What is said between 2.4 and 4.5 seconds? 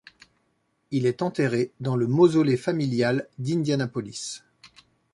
familiale d'Indianapolis.